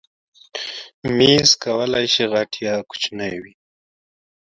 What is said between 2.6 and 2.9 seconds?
یا